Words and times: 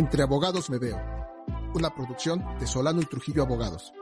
Entre 0.00 0.22
Abogados 0.22 0.70
Me 0.70 0.78
Veo, 0.78 0.98
una 1.74 1.94
producción 1.94 2.42
de 2.58 2.66
Solano 2.66 3.02
y 3.02 3.04
Trujillo 3.04 3.42
Abogados. 3.42 3.92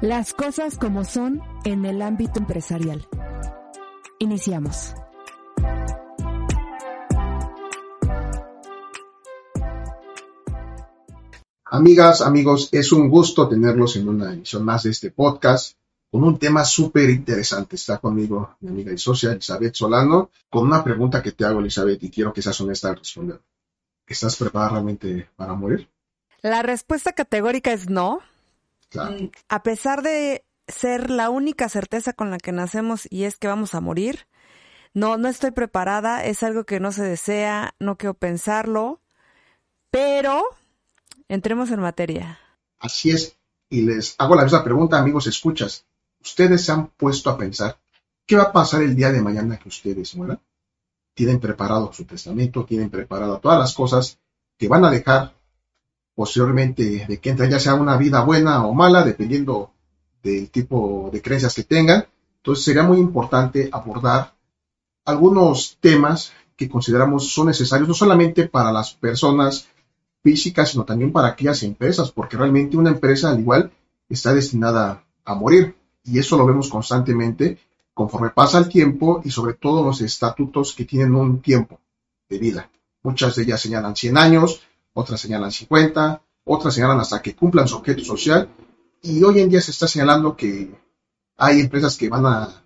Las 0.00 0.32
cosas 0.32 0.78
como 0.78 1.04
son 1.04 1.42
en 1.64 1.84
el 1.84 2.00
ámbito 2.00 2.38
empresarial. 2.38 3.06
Iniciamos. 4.18 4.94
Amigas, 11.66 12.22
amigos, 12.22 12.70
es 12.72 12.90
un 12.90 13.10
gusto 13.10 13.50
tenerlos 13.50 13.96
en 13.96 14.08
una 14.08 14.32
emisión 14.32 14.64
más 14.64 14.84
de 14.84 14.92
este 14.92 15.10
podcast 15.10 15.76
con 16.10 16.24
un 16.24 16.38
tema 16.38 16.64
súper 16.64 17.10
interesante. 17.10 17.76
Está 17.76 17.98
conmigo 17.98 18.56
mi 18.60 18.70
amiga 18.70 18.92
y 18.94 18.96
socia 18.96 19.32
Elizabeth 19.32 19.74
Solano 19.74 20.30
con 20.48 20.64
una 20.64 20.82
pregunta 20.82 21.22
que 21.22 21.32
te 21.32 21.44
hago, 21.44 21.60
Elizabeth, 21.60 22.02
y 22.02 22.10
quiero 22.10 22.32
que 22.32 22.40
seas 22.40 22.58
honesta 22.62 22.88
al 22.88 22.96
responder. 22.96 23.42
¿Estás 24.06 24.36
preparada 24.36 24.72
realmente 24.72 25.28
para 25.36 25.54
morir? 25.54 25.88
La 26.42 26.62
respuesta 26.62 27.12
categórica 27.12 27.72
es 27.72 27.88
no. 27.88 28.20
Claro. 28.88 29.12
Mm, 29.18 29.30
A 29.48 29.62
pesar 29.62 30.02
de 30.02 30.44
ser 30.68 31.10
la 31.10 31.30
única 31.30 31.68
certeza 31.68 32.12
con 32.12 32.30
la 32.30 32.38
que 32.38 32.52
nacemos 32.52 33.06
y 33.10 33.24
es 33.24 33.36
que 33.36 33.48
vamos 33.48 33.74
a 33.74 33.80
morir, 33.80 34.26
no, 34.94 35.16
no 35.16 35.28
estoy 35.28 35.50
preparada, 35.50 36.24
es 36.24 36.42
algo 36.42 36.64
que 36.64 36.80
no 36.80 36.92
se 36.92 37.04
desea, 37.04 37.74
no 37.78 37.96
quiero 37.96 38.14
pensarlo, 38.14 39.00
pero 39.90 40.42
entremos 41.28 41.70
en 41.70 41.80
materia. 41.80 42.38
Así 42.78 43.10
es. 43.10 43.36
Y 43.68 43.82
les 43.82 44.14
hago 44.18 44.36
la 44.36 44.44
misma 44.44 44.62
pregunta, 44.64 44.98
amigos, 44.98 45.26
escuchas. 45.26 45.84
¿Ustedes 46.20 46.64
se 46.64 46.72
han 46.72 46.88
puesto 46.88 47.30
a 47.30 47.38
pensar 47.38 47.78
qué 48.26 48.36
va 48.36 48.44
a 48.44 48.52
pasar 48.52 48.82
el 48.82 48.94
día 48.96 49.10
de 49.12 49.20
mañana 49.20 49.58
que 49.58 49.68
ustedes 49.68 50.14
mueran? 50.16 50.40
Tienen 51.16 51.40
preparado 51.40 51.90
su 51.94 52.04
testamento, 52.04 52.66
tienen 52.66 52.90
preparado 52.90 53.38
todas 53.38 53.58
las 53.58 53.72
cosas 53.72 54.18
que 54.58 54.68
van 54.68 54.84
a 54.84 54.90
dejar 54.90 55.32
posteriormente 56.14 57.06
de 57.08 57.18
que 57.18 57.30
entren, 57.30 57.50
ya 57.50 57.58
sea 57.58 57.72
una 57.72 57.96
vida 57.96 58.22
buena 58.22 58.66
o 58.66 58.74
mala, 58.74 59.02
dependiendo 59.02 59.72
del 60.22 60.50
tipo 60.50 61.08
de 61.10 61.22
creencias 61.22 61.54
que 61.54 61.64
tengan. 61.64 62.04
Entonces 62.36 62.66
sería 62.66 62.82
muy 62.82 62.98
importante 62.98 63.70
abordar 63.72 64.34
algunos 65.06 65.78
temas 65.80 66.32
que 66.54 66.68
consideramos 66.68 67.32
son 67.32 67.46
necesarios 67.46 67.88
no 67.88 67.94
solamente 67.94 68.46
para 68.46 68.70
las 68.70 68.92
personas 68.92 69.68
físicas, 70.22 70.70
sino 70.70 70.84
también 70.84 71.12
para 71.12 71.28
aquellas 71.28 71.62
empresas, 71.62 72.10
porque 72.10 72.36
realmente 72.36 72.76
una 72.76 72.90
empresa 72.90 73.30
al 73.30 73.40
igual 73.40 73.70
está 74.10 74.34
destinada 74.34 75.02
a 75.24 75.34
morir 75.34 75.76
y 76.04 76.18
eso 76.18 76.36
lo 76.36 76.44
vemos 76.44 76.68
constantemente 76.68 77.58
conforme 77.96 78.28
pasa 78.28 78.58
el 78.58 78.68
tiempo 78.68 79.22
y 79.24 79.30
sobre 79.30 79.54
todo 79.54 79.82
los 79.82 80.02
estatutos 80.02 80.74
que 80.74 80.84
tienen 80.84 81.14
un 81.14 81.40
tiempo 81.40 81.80
de 82.28 82.38
vida. 82.38 82.70
Muchas 83.02 83.34
de 83.36 83.44
ellas 83.44 83.58
señalan 83.62 83.96
100 83.96 84.18
años, 84.18 84.60
otras 84.92 85.18
señalan 85.18 85.50
50, 85.50 86.20
otras 86.44 86.74
señalan 86.74 87.00
hasta 87.00 87.22
que 87.22 87.34
cumplan 87.34 87.66
su 87.66 87.76
objeto 87.76 88.04
social 88.04 88.50
y 89.00 89.22
hoy 89.24 89.40
en 89.40 89.48
día 89.48 89.62
se 89.62 89.70
está 89.70 89.88
señalando 89.88 90.36
que 90.36 90.70
hay 91.38 91.60
empresas 91.60 91.96
que 91.96 92.10
van 92.10 92.26
a 92.26 92.62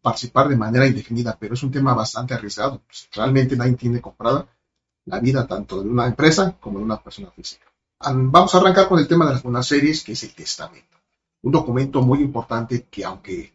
participar 0.00 0.48
de 0.48 0.56
manera 0.56 0.84
indefinida, 0.88 1.36
pero 1.38 1.54
es 1.54 1.62
un 1.62 1.70
tema 1.70 1.94
bastante 1.94 2.34
arriesgado. 2.34 2.80
Pues, 2.84 3.08
realmente 3.14 3.56
nadie 3.56 3.74
tiene 3.74 4.00
comprada 4.00 4.48
la 5.04 5.20
vida 5.20 5.46
tanto 5.46 5.80
de 5.80 5.88
una 5.88 6.06
empresa 6.08 6.56
como 6.60 6.78
de 6.80 6.84
una 6.86 7.00
persona 7.00 7.30
física. 7.30 7.66
Am- 8.00 8.32
Vamos 8.32 8.52
a 8.52 8.58
arrancar 8.58 8.88
con 8.88 8.98
el 8.98 9.06
tema 9.06 9.26
de 9.26 9.34
las 9.34 9.44
buenas 9.44 9.64
series, 9.68 10.02
que 10.02 10.12
es 10.12 10.22
el 10.24 10.34
testamento. 10.34 10.96
Un 11.42 11.52
documento 11.52 12.02
muy 12.02 12.20
importante 12.20 12.88
que 12.90 13.04
aunque 13.04 13.52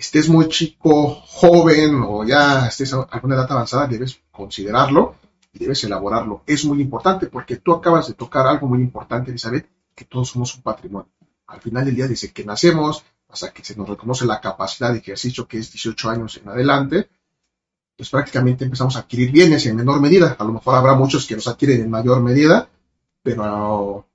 estés 0.00 0.30
muy 0.30 0.48
chico, 0.48 1.14
joven 1.26 2.02
o 2.06 2.24
ya 2.24 2.66
estés 2.66 2.94
a 2.94 3.02
alguna 3.02 3.34
edad 3.34 3.52
avanzada, 3.52 3.86
debes 3.86 4.18
considerarlo 4.30 5.16
y 5.52 5.58
debes 5.58 5.84
elaborarlo. 5.84 6.42
Es 6.46 6.64
muy 6.64 6.80
importante 6.80 7.26
porque 7.26 7.56
tú 7.56 7.74
acabas 7.74 8.08
de 8.08 8.14
tocar 8.14 8.46
algo 8.46 8.66
muy 8.66 8.80
importante, 8.80 9.30
Elizabeth, 9.30 9.68
que 9.94 10.06
todos 10.06 10.30
somos 10.30 10.54
un 10.56 10.62
patrimonio. 10.62 11.10
Al 11.48 11.60
final 11.60 11.84
del 11.84 11.96
día, 11.96 12.08
desde 12.08 12.32
que 12.32 12.46
nacemos 12.46 13.04
hasta 13.28 13.52
que 13.52 13.62
se 13.62 13.76
nos 13.76 13.90
reconoce 13.90 14.24
la 14.24 14.40
capacidad 14.40 14.90
de 14.90 15.00
ejercicio, 15.00 15.46
que 15.46 15.58
es 15.58 15.70
18 15.70 16.08
años 16.08 16.40
en 16.42 16.48
adelante, 16.48 17.10
pues 17.94 18.08
prácticamente 18.08 18.64
empezamos 18.64 18.96
a 18.96 19.00
adquirir 19.00 19.30
bienes 19.30 19.66
en 19.66 19.76
menor 19.76 20.00
medida. 20.00 20.34
A 20.38 20.44
lo 20.44 20.54
mejor 20.54 20.76
habrá 20.76 20.94
muchos 20.94 21.26
que 21.26 21.34
los 21.34 21.46
adquieren 21.46 21.82
en 21.82 21.90
mayor 21.90 22.22
medida, 22.22 22.70
pero 23.22 24.06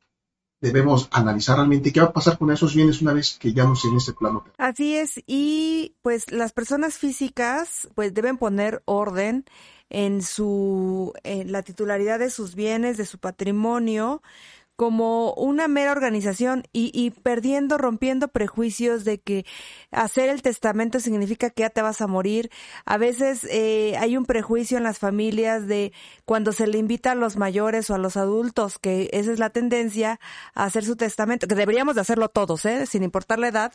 debemos 0.62 1.08
analizar 1.12 1.58
realmente 1.58 1.92
qué 1.92 2.00
va 2.00 2.08
a 2.08 2.14
pasar 2.14 2.38
con 2.38 2.52
esos 2.52 2.74
bienes 2.74 3.02
una 3.02 3.14
vez 3.14 3.38
que 3.40 3.54
ya 3.54 3.66
no 3.66 3.74
en 3.84 3.98
este 3.98 4.14
plano. 4.14 4.44
Así 4.58 4.96
es, 4.96 5.22
y 5.28 5.94
pues 6.02 6.32
las 6.32 6.54
personas 6.54 6.98
físicas 6.98 7.88
pues 7.96 8.14
deben 8.14 8.38
poner 8.38 8.82
orden 8.86 9.46
en 9.90 10.22
su 10.22 11.14
en 11.24 11.52
la 11.52 11.62
titularidad 11.62 12.20
de 12.20 12.30
sus 12.30 12.56
bienes, 12.56 12.98
de 12.98 13.06
su 13.06 13.20
patrimonio, 13.20 14.22
como 14.76 15.34
una 15.34 15.68
mera 15.68 15.92
organización 15.92 16.64
y, 16.74 16.92
y 16.94 17.12
perdiendo, 17.12 17.78
rompiendo 17.78 18.28
prejuicios 18.28 19.06
de 19.06 19.20
que 19.20 19.46
hacer 19.92 20.30
el 20.30 20.42
testamento 20.42 21.00
significa 21.00 21.50
que 21.50 21.62
ya 21.62 21.70
te 21.70 21.82
vas 21.82 22.02
a 22.02 22.08
morir. 22.08 22.50
A 22.86 22.98
veces 22.98 23.46
eh, 23.50 23.96
hay 23.98 24.18
un 24.18 24.26
prejuicio 24.26 24.78
en 24.78 24.84
las 24.84 25.00
familias 25.00 25.68
de 25.68 25.94
cuando 26.26 26.52
se 26.52 26.68
le 26.68 26.78
invita 26.78 27.12
a 27.12 27.16
los 27.16 27.38
mayores 27.38 27.90
o 27.90 27.96
a 27.96 27.98
los 27.98 28.18
adultos, 28.18 28.78
que 28.80 29.10
esa 29.14 29.32
es 29.32 29.40
la 29.40 29.50
tendencia 29.50 30.20
a 30.54 30.66
hacer 30.66 30.84
su 30.84 30.96
testamento, 30.96 31.48
que 31.48 31.56
deberíamos 31.56 31.96
de 31.96 32.02
hacerlo 32.02 32.30
todos, 32.30 32.66
¿eh? 32.66 32.86
sin 32.86 33.04
importar 33.04 33.40
la 33.40 33.48
edad, 33.48 33.74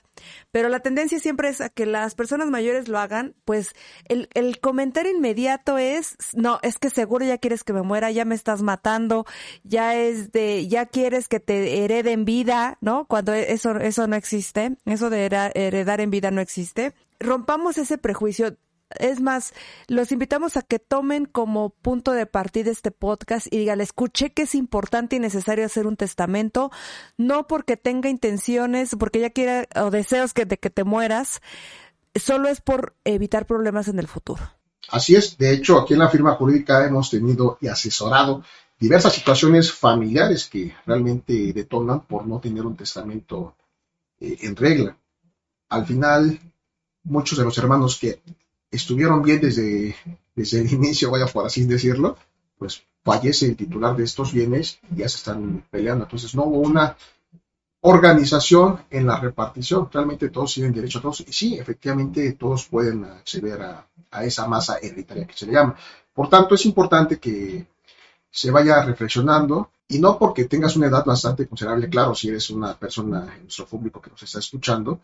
pero 0.50 0.68
la 0.68 0.80
tendencia 0.80 1.18
siempre 1.18 1.48
es 1.48 1.60
a 1.60 1.68
que 1.68 1.86
las 1.86 2.14
personas 2.14 2.48
mayores 2.48 2.88
lo 2.88 2.98
hagan, 2.98 3.34
pues 3.44 3.74
el, 4.06 4.28
el 4.34 4.60
comentario 4.60 5.12
inmediato 5.12 5.78
es, 5.78 6.16
no, 6.34 6.58
es 6.62 6.78
que 6.78 6.90
seguro 6.90 7.24
ya 7.24 7.38
quieres 7.38 7.64
que 7.64 7.72
me 7.72 7.82
muera, 7.82 8.10
ya 8.10 8.24
me 8.24 8.34
estás 8.34 8.62
matando, 8.62 9.24
ya 9.64 9.96
es 9.96 10.32
de, 10.32 10.68
ya 10.68 10.86
quieres 10.90 11.28
que 11.28 11.40
te 11.40 11.84
hereden 11.84 12.24
vida, 12.24 12.78
¿no? 12.80 13.06
Cuando 13.06 13.32
eso, 13.32 13.76
eso 13.76 14.06
no 14.06 14.16
existe, 14.16 14.76
eso 14.84 15.10
de 15.10 15.26
heredar 15.54 16.00
en 16.00 16.10
vida 16.10 16.30
no 16.30 16.40
existe. 16.40 16.94
Rompamos 17.18 17.78
ese 17.78 17.98
prejuicio. 17.98 18.56
Es 18.98 19.20
más, 19.20 19.54
los 19.86 20.10
invitamos 20.10 20.56
a 20.56 20.62
que 20.62 20.80
tomen 20.80 21.24
como 21.24 21.70
punto 21.70 22.10
de 22.10 22.26
partida 22.26 22.72
este 22.72 22.90
podcast 22.90 23.46
y 23.48 23.58
digan, 23.58 23.80
escuché 23.80 24.32
que 24.32 24.42
es 24.42 24.54
importante 24.56 25.14
y 25.14 25.20
necesario 25.20 25.64
hacer 25.64 25.86
un 25.86 25.96
testamento, 25.96 26.72
no 27.16 27.46
porque 27.46 27.76
tenga 27.76 28.08
intenciones, 28.08 28.96
porque 28.98 29.20
ya 29.20 29.30
quiera 29.30 29.68
o 29.76 29.90
deseos 29.90 30.34
que, 30.34 30.44
de 30.44 30.58
que 30.58 30.70
te 30.70 30.82
mueras, 30.82 31.40
solo 32.16 32.48
es 32.48 32.60
por 32.60 32.96
evitar 33.04 33.46
problemas 33.46 33.86
en 33.86 34.00
el 34.00 34.08
futuro. 34.08 34.42
Así 34.88 35.14
es, 35.14 35.38
de 35.38 35.52
hecho, 35.52 35.78
aquí 35.78 35.92
en 35.92 36.00
la 36.00 36.08
firma 36.08 36.34
jurídica 36.34 36.84
hemos 36.84 37.10
tenido 37.10 37.58
y 37.60 37.68
asesorado 37.68 38.42
diversas 38.80 39.14
situaciones 39.14 39.70
familiares 39.70 40.48
que 40.48 40.74
realmente 40.86 41.52
detonan 41.52 42.00
por 42.00 42.26
no 42.26 42.40
tener 42.40 42.64
un 42.64 42.76
testamento 42.76 43.54
eh, 44.18 44.38
en 44.40 44.56
regla. 44.56 44.96
Al 45.68 45.86
final, 45.86 46.40
muchos 47.04 47.38
de 47.38 47.44
los 47.44 47.56
hermanos 47.58 47.98
que 47.98 48.20
estuvieron 48.70 49.22
bien 49.22 49.40
desde, 49.40 49.94
desde 50.34 50.60
el 50.62 50.72
inicio, 50.72 51.10
vaya 51.10 51.26
por 51.26 51.46
así 51.46 51.64
decirlo, 51.66 52.16
pues 52.58 52.82
fallece 53.04 53.46
el 53.46 53.56
titular 53.56 53.94
de 53.96 54.04
estos 54.04 54.32
bienes 54.32 54.80
y 54.90 54.96
ya 54.96 55.08
se 55.08 55.18
están 55.18 55.62
peleando. 55.70 56.04
Entonces 56.04 56.34
no 56.34 56.44
hubo 56.44 56.60
una 56.60 56.96
organización 57.82 58.80
en 58.90 59.06
la 59.06 59.20
repartición. 59.20 59.90
Realmente 59.92 60.30
todos 60.30 60.54
tienen 60.54 60.72
derecho 60.72 61.00
a 61.00 61.02
todos. 61.02 61.20
Y 61.20 61.32
sí, 61.32 61.58
efectivamente 61.58 62.32
todos 62.32 62.66
pueden 62.66 63.04
acceder 63.04 63.60
a, 63.60 63.86
a 64.10 64.24
esa 64.24 64.48
masa 64.48 64.78
hereditaria 64.78 65.26
que 65.26 65.36
se 65.36 65.46
le 65.46 65.52
llama. 65.52 65.76
Por 66.14 66.28
tanto, 66.28 66.54
es 66.54 66.66
importante 66.66 67.18
que 67.18 67.66
se 68.30 68.50
vaya 68.50 68.82
reflexionando 68.82 69.70
y 69.88 69.98
no 69.98 70.18
porque 70.18 70.44
tengas 70.44 70.76
una 70.76 70.86
edad 70.86 71.04
bastante 71.04 71.46
considerable, 71.48 71.88
claro, 71.88 72.14
si 72.14 72.28
eres 72.28 72.48
una 72.50 72.78
persona 72.78 73.34
en 73.36 73.42
nuestro 73.42 73.66
público 73.66 74.00
que 74.00 74.10
nos 74.10 74.22
está 74.22 74.38
escuchando, 74.38 75.00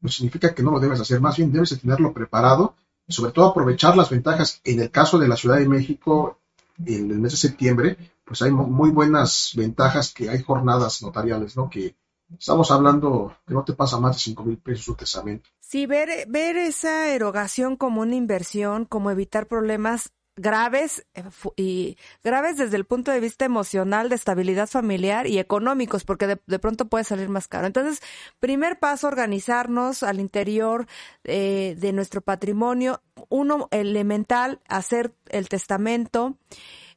no 0.00 0.08
significa 0.08 0.54
que 0.54 0.62
no 0.62 0.70
lo 0.70 0.78
debes 0.80 1.00
hacer, 1.00 1.20
más 1.20 1.36
bien 1.36 1.52
debes 1.52 1.70
de 1.70 1.76
tenerlo 1.78 2.12
preparado 2.12 2.74
y 3.06 3.12
sobre 3.12 3.32
todo 3.32 3.46
aprovechar 3.46 3.96
las 3.96 4.10
ventajas. 4.10 4.60
En 4.64 4.80
el 4.80 4.90
caso 4.90 5.18
de 5.18 5.26
la 5.28 5.36
Ciudad 5.36 5.56
de 5.56 5.68
México, 5.68 6.38
en 6.86 7.10
el 7.10 7.18
mes 7.18 7.32
de 7.32 7.38
septiembre, 7.38 7.96
pues 8.24 8.40
hay 8.42 8.52
mu- 8.52 8.66
muy 8.68 8.90
buenas 8.90 9.52
ventajas 9.56 10.12
que 10.14 10.30
hay 10.30 10.42
jornadas 10.42 11.02
notariales, 11.02 11.56
¿no? 11.56 11.68
Que 11.68 11.96
estamos 12.38 12.70
hablando 12.70 13.34
que 13.46 13.54
no 13.54 13.64
te 13.64 13.72
pasa 13.72 13.98
más 13.98 14.14
de 14.16 14.20
5 14.20 14.44
mil 14.44 14.58
pesos 14.58 14.84
su 14.84 14.94
testamento. 14.94 15.48
Sí, 15.60 15.86
ver, 15.86 16.08
ver 16.28 16.56
esa 16.56 17.08
erogación 17.08 17.76
como 17.76 18.02
una 18.02 18.14
inversión, 18.14 18.84
como 18.84 19.10
evitar 19.10 19.46
problemas 19.48 20.10
graves 20.38 21.04
eh, 21.14 21.24
y 21.56 21.96
graves 22.24 22.56
desde 22.56 22.76
el 22.76 22.84
punto 22.84 23.10
de 23.10 23.20
vista 23.20 23.44
emocional, 23.44 24.08
de 24.08 24.14
estabilidad 24.14 24.68
familiar 24.68 25.26
y 25.26 25.38
económicos, 25.38 26.04
porque 26.04 26.26
de, 26.26 26.40
de 26.46 26.58
pronto 26.58 26.86
puede 26.88 27.04
salir 27.04 27.28
más 27.28 27.48
caro. 27.48 27.66
Entonces, 27.66 28.00
primer 28.40 28.78
paso, 28.78 29.06
organizarnos 29.08 30.02
al 30.02 30.20
interior 30.20 30.86
eh, 31.24 31.76
de 31.78 31.92
nuestro 31.92 32.20
patrimonio. 32.20 33.02
Uno 33.28 33.68
elemental, 33.70 34.60
hacer 34.68 35.12
el 35.28 35.48
testamento. 35.48 36.36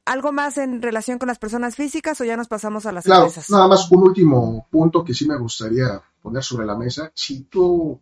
¿Algo 0.06 0.32
más 0.32 0.58
en 0.58 0.82
relación 0.82 1.20
con 1.20 1.28
las 1.28 1.38
personas 1.38 1.76
físicas 1.76 2.20
o 2.22 2.24
ya 2.24 2.36
nos 2.36 2.48
pasamos 2.48 2.86
a 2.86 2.92
las 2.92 3.04
Claro, 3.06 3.26
empresas? 3.26 3.50
nada 3.52 3.68
más 3.68 3.92
un 3.92 4.04
último 4.04 4.68
punto 4.72 5.04
que 5.04 5.14
sí 5.14 5.28
me 5.28 5.38
gustaría 5.38 6.02
poner 6.22 6.44
sobre 6.44 6.66
la 6.66 6.76
mesa. 6.76 7.12
Si 7.14 7.44
tú 7.44 8.00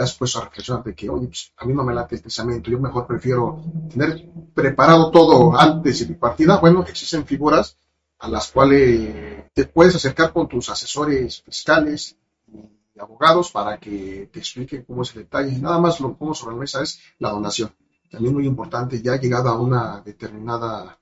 te 0.00 0.04
has 0.04 0.14
puesto 0.14 0.38
a 0.38 0.44
reflexionar 0.46 0.82
de 0.82 0.94
que, 0.94 1.10
oye, 1.10 1.26
pues, 1.26 1.52
a 1.58 1.66
mí 1.66 1.74
no 1.74 1.84
me 1.84 1.92
late 1.92 2.14
el 2.14 2.22
testamento, 2.22 2.70
yo 2.70 2.80
mejor 2.80 3.06
prefiero 3.06 3.62
tener 3.90 4.30
preparado 4.54 5.10
todo 5.10 5.54
antes 5.54 6.00
de 6.00 6.06
mi 6.06 6.14
partida. 6.14 6.56
Bueno, 6.56 6.82
existen 6.88 7.26
figuras 7.26 7.76
a 8.18 8.30
las 8.30 8.50
cuales 8.50 9.44
te 9.52 9.66
puedes 9.66 9.94
acercar 9.94 10.32
con 10.32 10.48
tus 10.48 10.70
asesores 10.70 11.42
fiscales 11.42 12.16
y 12.48 12.98
abogados 12.98 13.52
para 13.52 13.76
que 13.78 14.30
te 14.32 14.38
expliquen 14.38 14.84
cómo 14.84 15.02
es 15.02 15.14
el 15.14 15.24
detalle. 15.24 15.58
Nada 15.58 15.78
más 15.78 16.00
lo 16.00 16.14
pongo 16.14 16.32
sobre 16.32 16.54
la 16.54 16.60
mesa 16.60 16.82
es 16.82 16.98
la 17.18 17.28
donación. 17.28 17.70
También 18.10 18.32
muy 18.32 18.46
importante, 18.46 19.02
ya 19.02 19.16
llegada 19.16 19.50
a 19.50 19.60
una 19.60 20.00
determinada 20.00 20.98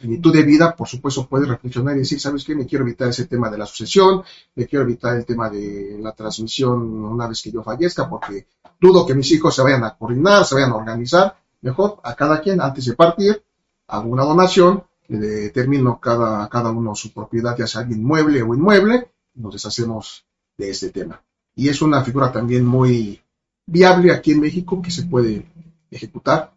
plenitud 0.00 0.32
de 0.32 0.42
vida, 0.42 0.74
por 0.74 0.88
supuesto, 0.88 1.26
puedes 1.28 1.48
reflexionar 1.48 1.96
y 1.96 2.00
decir, 2.00 2.18
¿sabes 2.18 2.44
qué? 2.44 2.54
Me 2.54 2.66
quiero 2.66 2.84
evitar 2.84 3.08
ese 3.08 3.26
tema 3.26 3.50
de 3.50 3.58
la 3.58 3.66
sucesión, 3.66 4.22
me 4.54 4.66
quiero 4.66 4.84
evitar 4.84 5.16
el 5.16 5.24
tema 5.24 5.50
de 5.50 5.98
la 6.00 6.12
transmisión 6.12 6.82
una 7.04 7.28
vez 7.28 7.42
que 7.42 7.52
yo 7.52 7.62
fallezca, 7.62 8.08
porque 8.08 8.46
dudo 8.80 9.06
que 9.06 9.14
mis 9.14 9.30
hijos 9.32 9.54
se 9.54 9.62
vayan 9.62 9.84
a 9.84 9.96
coordinar, 9.96 10.44
se 10.44 10.54
vayan 10.54 10.72
a 10.72 10.76
organizar. 10.76 11.36
Mejor 11.60 12.00
a 12.02 12.14
cada 12.14 12.40
quien, 12.40 12.60
antes 12.60 12.86
de 12.86 12.94
partir, 12.94 13.42
hago 13.86 14.08
una 14.08 14.24
donación, 14.24 14.84
le 15.08 15.18
determino 15.18 16.00
cada, 16.00 16.48
cada 16.48 16.70
uno 16.70 16.94
su 16.94 17.12
propiedad, 17.12 17.56
ya 17.56 17.66
sea 17.66 17.82
inmueble 17.82 18.42
o 18.42 18.54
inmueble, 18.54 19.10
nos 19.34 19.52
deshacemos 19.52 20.24
de 20.56 20.70
este 20.70 20.90
tema. 20.90 21.22
Y 21.54 21.68
es 21.68 21.82
una 21.82 22.02
figura 22.02 22.32
también 22.32 22.64
muy 22.64 23.20
viable 23.66 24.12
aquí 24.12 24.32
en 24.32 24.40
México 24.40 24.80
que 24.80 24.90
se 24.90 25.02
puede 25.02 25.46
ejecutar, 25.90 26.54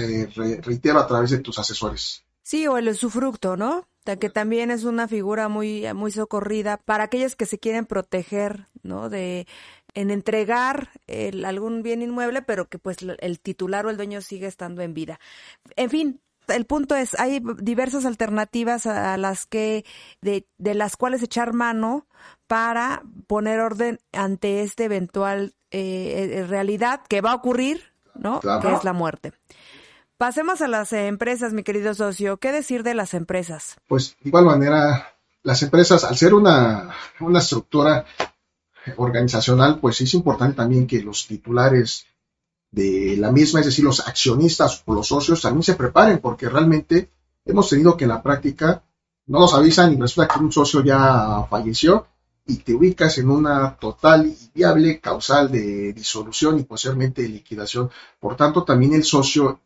eh, 0.00 0.28
reitero, 0.62 0.98
a 0.98 1.06
través 1.06 1.30
de 1.30 1.38
tus 1.38 1.58
asesores. 1.58 2.25
Sí, 2.46 2.68
o 2.68 2.78
el 2.78 2.88
usufructo, 2.88 3.56
¿no? 3.56 3.88
que 4.04 4.30
también 4.30 4.70
es 4.70 4.84
una 4.84 5.08
figura 5.08 5.48
muy, 5.48 5.92
muy 5.94 6.12
socorrida 6.12 6.76
para 6.76 7.02
aquellos 7.02 7.34
que 7.34 7.44
se 7.44 7.58
quieren 7.58 7.86
proteger, 7.86 8.68
¿no? 8.84 9.08
De 9.08 9.48
en 9.94 10.12
entregar 10.12 10.90
el, 11.08 11.44
algún 11.44 11.82
bien 11.82 12.02
inmueble, 12.02 12.42
pero 12.42 12.68
que 12.68 12.78
pues 12.78 12.98
el 13.02 13.40
titular 13.40 13.84
o 13.84 13.90
el 13.90 13.96
dueño 13.96 14.20
sigue 14.20 14.46
estando 14.46 14.82
en 14.82 14.94
vida. 14.94 15.18
En 15.74 15.90
fin, 15.90 16.20
el 16.46 16.66
punto 16.66 16.94
es, 16.94 17.18
hay 17.18 17.42
diversas 17.58 18.06
alternativas 18.06 18.86
a 18.86 19.16
las 19.16 19.46
que, 19.46 19.84
de, 20.20 20.46
de 20.58 20.74
las 20.74 20.96
cuales 20.96 21.24
echar 21.24 21.52
mano 21.52 22.06
para 22.46 23.02
poner 23.26 23.58
orden 23.58 23.98
ante 24.12 24.62
esta 24.62 24.84
eventual 24.84 25.56
eh, 25.72 26.30
eh 26.32 26.46
realidad 26.46 27.00
que 27.08 27.22
va 27.22 27.32
a 27.32 27.34
ocurrir, 27.34 27.92
¿no? 28.14 28.38
Que 28.38 28.72
es 28.72 28.84
la 28.84 28.92
muerte. 28.92 29.32
Pasemos 30.18 30.62
a 30.62 30.68
las 30.68 30.94
empresas, 30.94 31.52
mi 31.52 31.62
querido 31.62 31.92
socio. 31.92 32.38
¿Qué 32.38 32.50
decir 32.50 32.82
de 32.82 32.94
las 32.94 33.12
empresas? 33.12 33.76
Pues 33.86 34.16
de 34.22 34.30
igual 34.30 34.46
manera, 34.46 35.14
las 35.42 35.62
empresas, 35.62 36.04
al 36.04 36.16
ser 36.16 36.32
una, 36.32 36.94
una 37.20 37.40
estructura 37.40 38.06
organizacional, 38.96 39.78
pues 39.78 40.00
es 40.00 40.14
importante 40.14 40.56
también 40.56 40.86
que 40.86 41.02
los 41.02 41.26
titulares 41.26 42.06
de 42.70 43.18
la 43.18 43.30
misma, 43.30 43.60
es 43.60 43.66
decir, 43.66 43.84
los 43.84 44.00
accionistas 44.08 44.82
o 44.86 44.94
los 44.94 45.06
socios 45.06 45.42
también 45.42 45.64
se 45.64 45.74
preparen, 45.74 46.18
porque 46.18 46.48
realmente 46.48 47.10
hemos 47.44 47.68
tenido 47.68 47.94
que 47.94 48.04
en 48.04 48.10
la 48.10 48.22
práctica 48.22 48.84
no 49.26 49.40
nos 49.40 49.52
avisan 49.52 49.92
y 49.92 50.00
resulta 50.00 50.32
que 50.32 50.40
un 50.40 50.50
socio 50.50 50.82
ya 50.82 51.46
falleció 51.50 52.06
y 52.46 52.56
te 52.56 52.72
ubicas 52.72 53.18
en 53.18 53.28
una 53.28 53.76
total 53.76 54.26
y 54.26 54.50
viable 54.54 54.98
causal 54.98 55.52
de 55.52 55.92
disolución 55.92 56.58
y 56.58 56.62
posiblemente 56.62 57.28
liquidación. 57.28 57.90
Por 58.18 58.34
tanto, 58.34 58.64
también 58.64 58.94
el 58.94 59.04
socio 59.04 59.60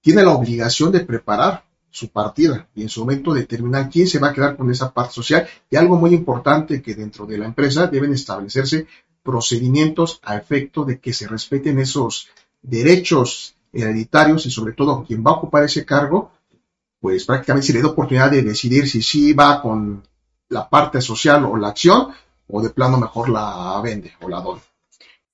tiene 0.00 0.22
la 0.22 0.32
obligación 0.32 0.92
de 0.92 1.00
preparar 1.00 1.64
su 1.90 2.10
partida 2.10 2.68
y 2.74 2.82
en 2.82 2.88
su 2.88 3.00
momento 3.00 3.32
determinar 3.32 3.88
quién 3.88 4.06
se 4.06 4.18
va 4.18 4.28
a 4.28 4.32
quedar 4.32 4.56
con 4.56 4.70
esa 4.70 4.92
parte 4.92 5.14
social 5.14 5.46
y 5.70 5.76
algo 5.76 5.96
muy 5.96 6.14
importante 6.14 6.82
que 6.82 6.94
dentro 6.94 7.26
de 7.26 7.38
la 7.38 7.46
empresa 7.46 7.86
deben 7.86 8.12
establecerse 8.12 8.86
procedimientos 9.22 10.20
a 10.22 10.36
efecto 10.36 10.84
de 10.84 11.00
que 11.00 11.12
se 11.12 11.26
respeten 11.26 11.78
esos 11.78 12.28
derechos 12.62 13.56
hereditarios 13.72 14.46
y 14.46 14.50
sobre 14.50 14.72
todo 14.72 15.04
quien 15.04 15.24
va 15.24 15.32
a 15.32 15.34
ocupar 15.34 15.64
ese 15.64 15.84
cargo 15.84 16.32
pues 17.00 17.24
prácticamente 17.24 17.66
se 17.66 17.72
le 17.72 17.82
da 17.82 17.88
oportunidad 17.88 18.30
de 18.30 18.42
decidir 18.42 18.88
si 18.88 19.02
sí 19.02 19.32
va 19.32 19.62
con 19.62 20.02
la 20.48 20.68
parte 20.68 21.00
social 21.00 21.44
o 21.44 21.56
la 21.56 21.68
acción 21.68 22.08
o 22.48 22.62
de 22.62 22.70
plano 22.70 22.98
mejor 22.98 23.28
la 23.28 23.80
vende 23.82 24.12
o 24.20 24.28
la 24.28 24.40
dona. 24.40 24.62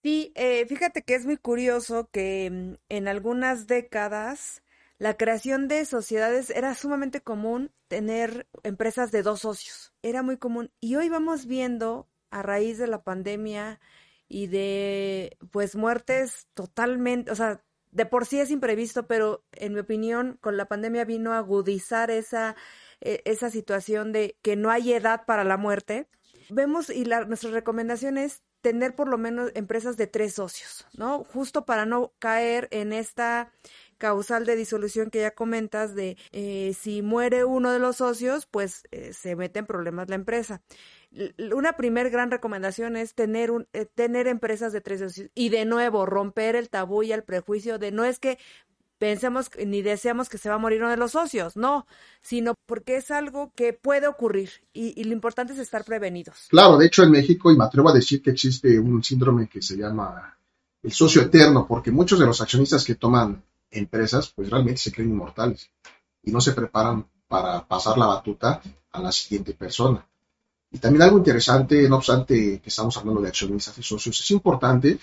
Sí, 0.05 0.33
eh, 0.35 0.67
fíjate 0.67 1.01
que 1.03 1.15
es 1.15 1.25
muy 1.25 1.39
curioso 1.39 2.11
que 2.13 2.51
mm, 2.51 2.75
en 2.91 3.09
algunas 3.09 3.67
décadas 3.67 4.63
la 4.99 5.17
creación 5.17 5.67
de 5.67 5.87
sociedades 5.87 6.51
era 6.51 6.75
sumamente 6.75 7.23
común 7.23 7.73
tener 7.89 8.47
empresas 8.65 9.11
de 9.13 9.23
dos 9.23 9.41
socios. 9.41 9.95
Era 10.03 10.23
muy 10.23 10.37
común. 10.37 10.71
Y 10.79 10.97
hoy 10.97 11.09
vamos 11.09 11.47
viendo, 11.47 12.07
a 12.31 12.43
raíz 12.43 12.77
de 12.77 12.87
la 12.87 13.03
pandemia 13.03 13.81
y 14.29 14.49
de 14.49 15.39
pues 15.51 15.75
muertes 15.75 16.49
totalmente, 16.53 17.31
o 17.31 17.35
sea, 17.35 17.65
de 17.91 18.05
por 18.05 18.27
sí 18.27 18.41
es 18.41 18.51
imprevisto, 18.51 19.07
pero 19.07 19.43
en 19.53 19.73
mi 19.73 19.81
opinión, 19.81 20.37
con 20.43 20.59
la 20.59 20.67
pandemia 20.67 21.07
vino 21.07 21.33
a 21.33 21.39
agudizar 21.39 22.11
esa, 22.11 22.57
e, 23.01 23.23
esa 23.25 23.51
situación 23.51 24.13
de 24.13 24.37
que 24.43 24.57
no 24.57 24.71
hay 24.71 24.93
edad 24.93 25.25
para 25.27 25.45
la 25.45 25.57
muerte. 25.57 26.09
Vemos 26.51 26.91
y 26.91 27.07
la, 27.07 27.25
nuestra 27.25 27.51
recomendación 27.51 28.19
es 28.19 28.43
tener 28.65 28.95
por 28.97 29.09
lo 29.09 29.19
menos 29.19 29.53
empresas 29.55 29.99
de 29.99 30.07
tres 30.07 30.37
socios, 30.37 30.87
¿no? 30.97 31.23
Justo 31.23 31.67
para 31.67 31.85
no 31.85 32.15
caer 32.19 32.67
en 32.71 32.95
esta 32.95 33.53
causal 33.99 34.47
de 34.47 34.57
disolución 34.57 35.11
que 35.11 35.21
ya 35.21 35.35
comentas 35.35 35.95
de 35.95 36.17
eh, 36.33 36.73
si 36.73 37.03
muere 37.03 37.45
uno 37.45 37.73
de 37.73 37.79
los 37.79 37.97
socios, 37.97 38.47
pues 38.47 38.85
eh, 38.91 39.13
se 39.13 39.37
mete 39.37 39.59
en 39.59 39.67
problemas 39.67 40.09
la 40.09 40.15
empresa. 40.15 40.63
Una 41.55 41.75
primer 41.75 42.09
gran 42.09 42.31
recomendación 42.31 42.97
es 42.97 43.15
tener 43.15 43.51
eh, 43.75 43.85
tener 43.85 44.29
empresas 44.29 44.73
de 44.73 44.81
tres 44.81 45.01
socios 45.01 45.31
y 45.35 45.51
de 45.51 45.67
nuevo 45.67 46.07
romper 46.07 46.57
el 46.57 46.71
tabú 46.71 47.03
y 47.03 47.13
el 47.13 47.23
prejuicio 47.23 47.79
de 47.79 47.93
no 47.93 48.07
es 48.07 48.19
que 48.19 48.39
pensemos 48.99 49.51
ni 49.65 49.83
deseamos 49.83 50.29
que 50.29 50.39
se 50.39 50.49
va 50.49 50.57
a 50.57 50.59
morir 50.59 50.81
uno 50.81 50.91
de 50.91 50.97
los 50.97 51.13
socios, 51.13 51.57
no, 51.57 51.87
sino 52.23 52.55
porque 52.67 52.97
es 52.97 53.11
algo 53.11 53.53
que 53.55 53.73
puede 53.73 54.07
ocurrir 54.07 54.51
y, 54.73 55.03
lo 55.05 55.13
importante 55.13 55.53
es 55.53 55.59
estar 55.59 55.85
prevenidos. 55.85 56.47
Claro, 56.49 56.77
de 56.79 56.87
hecho 56.87 57.03
en 57.03 57.11
México, 57.11 57.51
y 57.51 57.57
me 57.57 57.65
atrevo 57.65 57.91
a 57.91 57.95
decir 57.95 58.23
que 58.23 58.31
existe 58.31 58.79
un 58.79 59.03
síndrome 59.03 59.49
que 59.49 59.63
se 59.63 59.77
llama 59.77 60.39
el 60.83 60.93
socio 60.93 61.23
eterno, 61.23 61.67
porque 61.67 61.91
muchos 61.91 62.19
de 62.19 62.27
los 62.27 62.41
accionistas 62.41 62.85
que 62.85 62.95
toman 62.95 63.43
empresas, 63.71 64.33
pues 64.35 64.51
realmente 64.51 64.81
se 64.81 64.93
creen 64.93 65.11
inmortales 65.11 65.71
y 66.23 66.31
no 66.31 66.41
se 66.41 66.53
preparan 66.53 67.07
para 67.27 67.67
pasar 67.67 67.99
la 67.99 68.07
batuta 68.07 68.61
a 68.93 69.01
la 69.01 69.11
siguiente 69.11 69.55
persona. 69.55 70.07
Y 70.71 70.79
también 70.79 71.03
algo 71.03 71.19
interesante, 71.19 71.89
no 71.89 71.97
obstante 71.97 72.61
que 72.61 72.69
estamos 72.69 72.97
hablando 72.97 73.21
de 73.21 73.29
accionistas 73.29 73.79
y 73.79 73.83
socios, 73.83 74.21
es 74.21 74.31
importante 74.31 74.99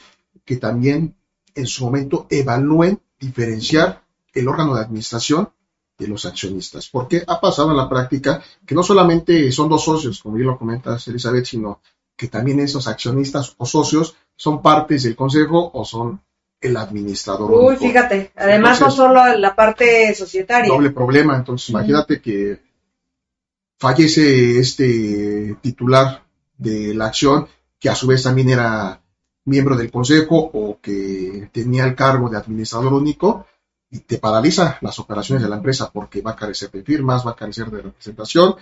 que 0.45 0.57
también 0.57 1.15
en 1.55 1.65
su 1.65 1.85
momento 1.85 2.27
evalúen 2.29 3.01
diferenciar 3.21 4.03
el 4.33 4.47
órgano 4.47 4.75
de 4.75 4.81
administración 4.81 5.49
de 5.97 6.07
los 6.07 6.25
accionistas, 6.25 6.89
porque 6.89 7.23
ha 7.25 7.39
pasado 7.39 7.71
en 7.71 7.77
la 7.77 7.87
práctica 7.87 8.41
que 8.65 8.75
no 8.75 8.81
solamente 8.81 9.51
son 9.51 9.69
dos 9.69 9.85
socios, 9.85 10.21
como 10.21 10.35
bien 10.35 10.47
lo 10.47 10.57
comentas 10.57 11.07
Elizabeth, 11.07 11.45
sino 11.45 11.79
que 12.17 12.27
también 12.27 12.59
esos 12.59 12.87
accionistas 12.87 13.53
o 13.57 13.65
socios 13.65 14.15
son 14.35 14.61
partes 14.61 15.03
del 15.03 15.15
consejo 15.15 15.71
o 15.73 15.85
son 15.85 16.21
el 16.59 16.77
administrador. 16.77 17.51
Uy, 17.51 17.75
fíjate, 17.75 18.31
además 18.35 18.81
no 18.81 18.91
solo 18.91 19.37
la 19.37 19.55
parte 19.55 20.13
societaria. 20.13 20.71
Doble 20.71 20.91
problema, 20.91 21.35
entonces 21.35 21.69
imagínate 21.69 22.21
que 22.21 22.59
fallece 23.79 24.59
este 24.59 25.57
titular 25.61 26.23
de 26.57 26.93
la 26.93 27.07
acción, 27.07 27.47
que 27.79 27.89
a 27.89 27.95
su 27.95 28.07
vez 28.07 28.21
también 28.21 28.49
era 28.49 29.00
miembro 29.51 29.75
del 29.75 29.91
consejo 29.91 30.49
o 30.53 30.79
que 30.81 31.49
tenía 31.51 31.85
el 31.85 31.95
cargo 31.95 32.29
de 32.29 32.37
administrador 32.37 32.93
único 32.93 33.45
y 33.91 33.99
te 33.99 34.17
paraliza 34.17 34.77
las 34.81 34.97
operaciones 34.97 35.43
de 35.43 35.49
la 35.49 35.57
empresa 35.57 35.91
porque 35.91 36.21
va 36.21 36.31
a 36.31 36.35
carecer 36.35 36.71
de 36.71 36.81
firmas, 36.81 37.25
va 37.27 37.31
a 37.31 37.35
carecer 37.35 37.69
de 37.69 37.81
representación 37.81 38.55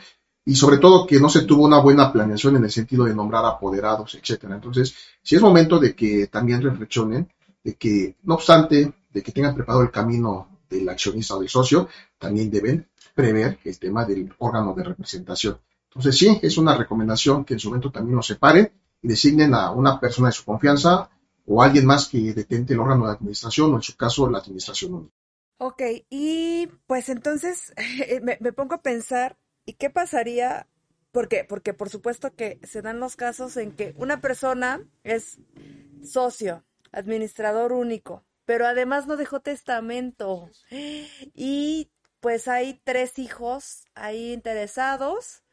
y 0.43 0.55
sobre 0.55 0.79
todo 0.79 1.05
que 1.05 1.19
no 1.19 1.29
se 1.29 1.43
tuvo 1.43 1.65
una 1.65 1.79
buena 1.79 2.11
planeación 2.11 2.55
en 2.55 2.63
el 2.63 2.71
sentido 2.71 3.05
de 3.05 3.13
nombrar 3.13 3.45
apoderados, 3.45 4.15
etcétera. 4.15 4.55
Entonces, 4.55 4.95
si 5.21 5.35
es 5.35 5.41
momento 5.41 5.79
de 5.79 5.95
que 5.95 6.27
también 6.27 6.61
reflexionen 6.61 7.29
de 7.63 7.75
que, 7.75 8.15
no 8.23 8.35
obstante, 8.35 8.91
de 9.11 9.21
que 9.21 9.31
tengan 9.31 9.53
preparado 9.53 9.83
el 9.83 9.91
camino 9.91 10.59
del 10.69 10.89
accionista 10.89 11.35
o 11.35 11.39
del 11.39 11.49
socio, 11.49 11.87
también 12.17 12.49
deben 12.49 12.87
prever 13.13 13.59
el 13.63 13.77
tema 13.77 14.05
del 14.05 14.33
órgano 14.39 14.73
de 14.73 14.83
representación. 14.83 15.59
Entonces, 15.89 16.17
sí, 16.17 16.39
es 16.41 16.57
una 16.57 16.75
recomendación 16.75 17.43
que 17.45 17.53
en 17.53 17.59
su 17.59 17.69
momento 17.69 17.91
también 17.91 18.15
nos 18.15 18.27
separen 18.27 18.71
designen 19.01 19.53
a 19.53 19.71
una 19.71 19.99
persona 19.99 20.29
de 20.29 20.33
su 20.33 20.45
confianza 20.45 21.09
o 21.45 21.63
alguien 21.63 21.85
más 21.85 22.07
que 22.07 22.33
detente 22.33 22.73
el 22.73 22.79
órgano 22.79 23.07
de 23.07 23.13
administración 23.13 23.73
o 23.73 23.75
en 23.77 23.81
su 23.81 23.95
caso 23.95 24.29
la 24.29 24.39
administración 24.39 24.93
única. 24.93 25.15
Ok, 25.57 25.81
y 26.09 26.67
pues 26.87 27.09
entonces 27.09 27.73
me, 28.21 28.37
me, 28.39 28.53
pongo 28.53 28.75
a 28.75 28.81
pensar, 28.81 29.37
¿y 29.65 29.73
qué 29.73 29.89
pasaría? 29.89 30.67
Porque, 31.11 31.43
porque 31.43 31.73
por 31.73 31.89
supuesto 31.89 32.33
que 32.35 32.59
se 32.63 32.81
dan 32.81 32.99
los 32.99 33.15
casos 33.15 33.57
en 33.57 33.71
que 33.71 33.93
una 33.97 34.21
persona 34.21 34.81
es 35.03 35.39
socio, 36.03 36.63
administrador 36.91 37.73
único, 37.73 38.23
pero 38.45 38.67
además 38.67 39.07
no 39.07 39.17
dejó 39.17 39.41
testamento. 39.41 40.49
Y 41.33 41.91
pues 42.19 42.47
hay 42.47 42.81
tres 42.83 43.17
hijos 43.17 43.85
ahí 43.95 44.33
interesados 44.33 45.41
eh, 45.41 45.48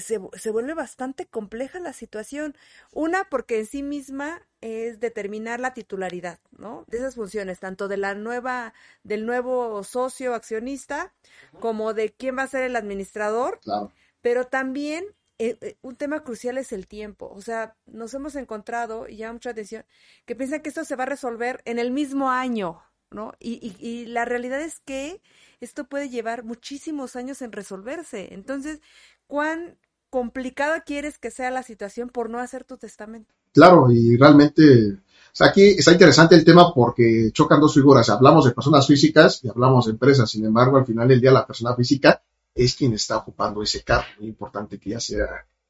se, 0.00 0.20
se, 0.34 0.50
vuelve 0.50 0.74
bastante 0.74 1.26
compleja 1.26 1.80
la 1.80 1.92
situación. 1.92 2.56
Una, 2.92 3.24
porque 3.30 3.58
en 3.58 3.66
sí 3.66 3.82
misma 3.82 4.46
es 4.60 5.00
determinar 5.00 5.60
la 5.60 5.74
titularidad, 5.74 6.40
¿no? 6.56 6.84
De 6.88 6.98
esas 6.98 7.14
funciones, 7.14 7.60
tanto 7.60 7.88
de 7.88 7.96
la 7.96 8.14
nueva, 8.14 8.74
del 9.02 9.26
nuevo 9.26 9.84
socio 9.84 10.34
accionista, 10.34 11.12
como 11.60 11.94
de 11.94 12.12
quién 12.12 12.38
va 12.38 12.42
a 12.42 12.48
ser 12.48 12.62
el 12.62 12.76
administrador. 12.76 13.60
Claro. 13.60 13.92
Pero 14.20 14.46
también 14.46 15.04
eh, 15.38 15.58
eh, 15.60 15.76
un 15.82 15.96
tema 15.96 16.22
crucial 16.22 16.58
es 16.58 16.72
el 16.72 16.86
tiempo. 16.86 17.30
O 17.34 17.42
sea, 17.42 17.76
nos 17.86 18.14
hemos 18.14 18.36
encontrado, 18.36 19.08
y 19.08 19.16
llama 19.16 19.34
mucha 19.34 19.50
atención, 19.50 19.84
que 20.26 20.36
piensan 20.36 20.62
que 20.62 20.68
esto 20.68 20.84
se 20.84 20.96
va 20.96 21.04
a 21.04 21.06
resolver 21.06 21.60
en 21.64 21.78
el 21.78 21.90
mismo 21.90 22.30
año, 22.30 22.82
¿no? 23.10 23.32
Y, 23.38 23.54
y, 23.60 23.86
y 23.86 24.06
la 24.06 24.24
realidad 24.24 24.60
es 24.60 24.80
que 24.80 25.20
esto 25.60 25.88
puede 25.88 26.08
llevar 26.08 26.44
muchísimos 26.44 27.16
años 27.16 27.42
en 27.42 27.52
resolverse. 27.52 28.32
Entonces, 28.32 28.80
¿cuán 29.26 29.76
complicada 30.14 30.82
quieres 30.82 31.18
que 31.18 31.32
sea 31.32 31.50
la 31.50 31.64
situación 31.64 32.08
por 32.08 32.30
no 32.30 32.38
hacer 32.38 32.62
tu 32.62 32.76
testamento? 32.76 33.34
Claro, 33.52 33.90
y 33.90 34.16
realmente, 34.16 34.92
o 34.92 35.00
sea, 35.32 35.48
aquí 35.48 35.62
está 35.76 35.90
interesante 35.90 36.36
el 36.36 36.44
tema 36.44 36.72
porque 36.72 37.32
chocan 37.32 37.60
dos 37.60 37.74
figuras. 37.74 38.08
Hablamos 38.10 38.44
de 38.44 38.52
personas 38.52 38.86
físicas 38.86 39.40
y 39.42 39.48
hablamos 39.48 39.86
de 39.86 39.90
empresas. 39.90 40.30
Sin 40.30 40.44
embargo, 40.44 40.76
al 40.76 40.86
final 40.86 41.08
del 41.08 41.20
día, 41.20 41.32
la 41.32 41.44
persona 41.44 41.74
física 41.74 42.22
es 42.54 42.76
quien 42.76 42.92
está 42.92 43.16
ocupando 43.16 43.60
ese 43.60 43.82
cargo. 43.82 44.06
Muy 44.20 44.28
importante 44.28 44.78
que 44.78 44.90
ya 44.90 45.00
sea, 45.00 45.26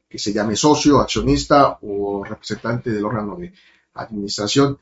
que 0.06 0.18
se 0.18 0.34
llame 0.34 0.56
socio, 0.56 1.00
accionista 1.00 1.78
o 1.80 2.22
representante 2.22 2.90
del 2.90 3.06
órgano 3.06 3.36
de 3.36 3.50
administración. 3.94 4.78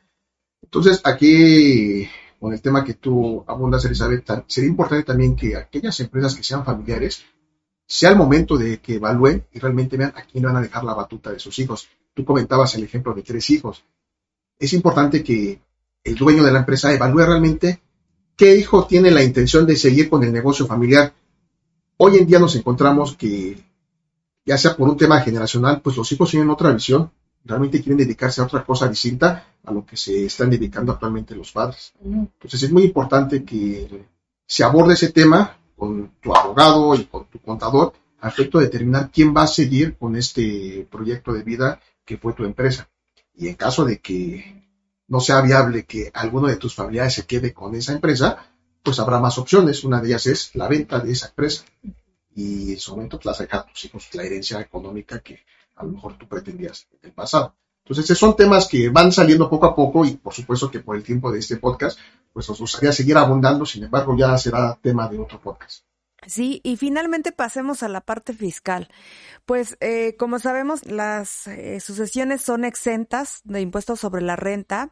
Entonces, 0.60 1.00
aquí, 1.04 2.08
con 2.40 2.52
el 2.52 2.60
tema 2.60 2.82
que 2.82 2.94
tú 2.94 3.44
abundas, 3.46 3.84
Elizabeth, 3.84 4.28
sería 4.48 4.70
importante 4.70 5.04
también 5.04 5.36
que 5.36 5.54
aquellas 5.54 6.00
empresas 6.00 6.34
que 6.34 6.42
sean 6.42 6.64
familiares, 6.64 7.22
sea 7.92 8.08
el 8.08 8.16
momento 8.16 8.56
de 8.56 8.80
que 8.80 8.94
evalúen 8.94 9.44
y 9.52 9.58
realmente 9.58 9.98
vean 9.98 10.14
a 10.16 10.22
quién 10.22 10.44
van 10.44 10.56
a 10.56 10.62
dejar 10.62 10.82
la 10.82 10.94
batuta 10.94 11.30
de 11.30 11.38
sus 11.38 11.58
hijos. 11.58 11.90
Tú 12.14 12.24
comentabas 12.24 12.74
el 12.74 12.84
ejemplo 12.84 13.12
de 13.12 13.20
tres 13.20 13.50
hijos. 13.50 13.84
Es 14.58 14.72
importante 14.72 15.22
que 15.22 15.60
el 16.02 16.14
dueño 16.14 16.42
de 16.42 16.52
la 16.52 16.60
empresa 16.60 16.90
evalúe 16.90 17.26
realmente 17.26 17.82
qué 18.34 18.56
hijo 18.56 18.86
tiene 18.86 19.10
la 19.10 19.22
intención 19.22 19.66
de 19.66 19.76
seguir 19.76 20.08
con 20.08 20.24
el 20.24 20.32
negocio 20.32 20.66
familiar. 20.66 21.12
Hoy 21.98 22.16
en 22.16 22.26
día 22.26 22.38
nos 22.38 22.56
encontramos 22.56 23.14
que, 23.14 23.62
ya 24.46 24.56
sea 24.56 24.74
por 24.74 24.88
un 24.88 24.96
tema 24.96 25.20
generacional, 25.20 25.82
pues 25.82 25.94
los 25.98 26.10
hijos 26.12 26.30
tienen 26.30 26.48
otra 26.48 26.72
visión, 26.72 27.10
realmente 27.44 27.82
quieren 27.82 27.98
dedicarse 27.98 28.40
a 28.40 28.44
otra 28.44 28.64
cosa 28.64 28.88
distinta 28.88 29.48
a 29.62 29.70
lo 29.70 29.84
que 29.84 29.98
se 29.98 30.24
están 30.24 30.48
dedicando 30.48 30.92
actualmente 30.92 31.36
los 31.36 31.52
padres. 31.52 31.92
Entonces 32.02 32.62
es 32.62 32.72
muy 32.72 32.84
importante 32.84 33.44
que 33.44 34.06
se 34.46 34.64
aborde 34.64 34.94
ese 34.94 35.12
tema 35.12 35.58
con 35.76 36.12
tu 36.22 36.34
abogado 36.34 36.94
y 36.94 37.04
contador 37.52 37.92
de 38.30 38.60
determinar 38.60 39.10
quién 39.12 39.34
va 39.34 39.42
a 39.42 39.46
seguir 39.46 39.96
con 39.96 40.14
este 40.16 40.86
proyecto 40.90 41.32
de 41.32 41.42
vida 41.42 41.80
que 42.04 42.18
fue 42.18 42.32
tu 42.34 42.44
empresa. 42.44 42.88
Y 43.34 43.48
en 43.48 43.54
caso 43.54 43.84
de 43.84 43.98
que 43.98 44.62
no 45.08 45.20
sea 45.20 45.40
viable 45.40 45.84
que 45.84 46.10
alguno 46.14 46.48
de 46.48 46.56
tus 46.56 46.74
familiares 46.74 47.14
se 47.14 47.26
quede 47.26 47.52
con 47.52 47.74
esa 47.74 47.92
empresa, 47.92 48.46
pues 48.82 48.98
habrá 49.00 49.18
más 49.18 49.38
opciones. 49.38 49.84
Una 49.84 50.00
de 50.00 50.08
ellas 50.08 50.26
es 50.26 50.54
la 50.54 50.68
venta 50.68 51.00
de 51.00 51.12
esa 51.12 51.28
empresa. 51.28 51.64
Y 52.34 52.72
en 52.72 52.78
su 52.78 52.92
momento 52.92 53.18
te 53.18 53.28
vas 53.28 53.40
a 53.40 53.44
dejar 53.44 53.60
a 53.60 53.66
tus 53.66 53.84
hijos 53.84 54.08
la 54.12 54.22
herencia 54.22 54.60
económica 54.60 55.18
que 55.20 55.40
a 55.76 55.84
lo 55.84 55.92
mejor 55.92 56.16
tú 56.16 56.28
pretendías 56.28 56.86
en 56.92 57.08
el 57.08 57.12
pasado. 57.12 57.56
Entonces, 57.84 58.16
son 58.16 58.36
temas 58.36 58.68
que 58.68 58.88
van 58.90 59.10
saliendo 59.10 59.50
poco 59.50 59.66
a 59.66 59.74
poco 59.74 60.04
y 60.04 60.12
por 60.12 60.32
supuesto 60.32 60.70
que 60.70 60.78
por 60.78 60.96
el 60.96 61.02
tiempo 61.02 61.32
de 61.32 61.40
este 61.40 61.56
podcast, 61.56 61.98
pues 62.32 62.48
nos 62.48 62.60
gustaría 62.60 62.92
seguir 62.92 63.16
abundando, 63.16 63.66
sin 63.66 63.82
embargo, 63.82 64.16
ya 64.16 64.38
será 64.38 64.78
tema 64.80 65.08
de 65.08 65.18
otro 65.18 65.40
podcast. 65.40 65.84
Sí, 66.26 66.60
y 66.62 66.76
finalmente 66.76 67.32
pasemos 67.32 67.82
a 67.82 67.88
la 67.88 68.00
parte 68.00 68.32
fiscal. 68.32 68.88
Pues 69.44 69.76
eh, 69.80 70.16
como 70.18 70.38
sabemos, 70.38 70.86
las 70.86 71.46
eh, 71.48 71.80
sucesiones 71.80 72.42
son 72.42 72.64
exentas 72.64 73.40
de 73.44 73.60
impuestos 73.60 74.00
sobre 74.00 74.22
la 74.22 74.36
renta. 74.36 74.90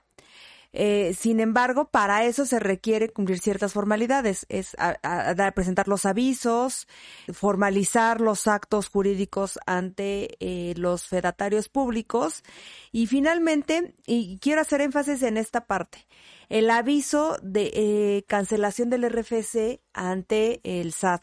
Eh, 0.73 1.15
sin 1.19 1.41
embargo, 1.41 1.91
para 1.91 2.25
eso 2.25 2.47
se 2.47 2.61
requiere 2.61 3.09
cumplir 3.09 3.41
ciertas 3.41 3.73
formalidades, 3.73 4.47
es 4.49 4.77
a, 4.79 4.97
a, 5.03 5.51
presentar 5.51 5.89
los 5.89 6.07
avisos, 6.07 6.87
formalizar 7.33 8.21
los 8.21 8.47
actos 8.47 8.89
jurídicos 8.89 9.59
ante 9.67 10.37
eh, 10.39 10.75
los 10.77 11.07
fedatarios 11.07 11.69
públicos 11.69 12.45
y 12.93 13.09
finalmente, 13.09 13.97
y 14.07 14.39
quiero 14.39 14.61
hacer 14.61 14.81
énfasis 14.81 15.23
en 15.23 15.39
esta 15.39 15.67
parte, 15.67 16.07
el 16.50 16.69
aviso 16.69 17.38
de 17.42 17.71
eh, 17.73 18.25
cancelación 18.26 18.90
del 18.90 19.09
RFC 19.09 19.80
ante 19.95 20.61
el 20.64 20.92
SAT. 20.92 21.23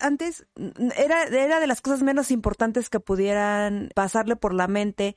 Antes 0.00 0.46
era, 0.96 1.24
era 1.24 1.60
de 1.60 1.66
las 1.66 1.80
cosas 1.80 2.02
menos 2.02 2.30
importantes 2.30 2.90
que 2.90 3.00
pudieran 3.00 3.90
pasarle 3.94 4.36
por 4.36 4.52
la 4.52 4.68
mente 4.68 5.16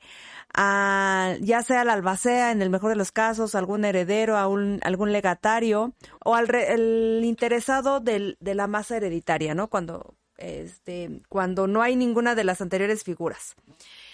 a 0.54 1.36
ya 1.40 1.62
sea 1.62 1.82
al 1.82 1.90
albacea, 1.90 2.52
en 2.52 2.62
el 2.62 2.70
mejor 2.70 2.90
de 2.90 2.96
los 2.96 3.12
casos, 3.12 3.54
algún 3.54 3.84
heredero, 3.84 4.38
a 4.38 4.48
un, 4.48 4.80
algún 4.82 5.12
legatario 5.12 5.92
o 6.24 6.34
al 6.34 6.52
el 6.54 7.20
interesado 7.24 8.00
del, 8.00 8.38
de 8.40 8.54
la 8.54 8.66
masa 8.66 8.96
hereditaria, 8.96 9.54
¿no? 9.54 9.68
Cuando, 9.68 10.14
este, 10.38 11.20
cuando 11.28 11.66
no 11.66 11.82
hay 11.82 11.96
ninguna 11.96 12.34
de 12.34 12.44
las 12.44 12.62
anteriores 12.62 13.04
figuras. 13.04 13.56